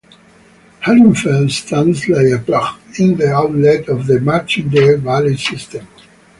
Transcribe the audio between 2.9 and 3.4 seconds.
in the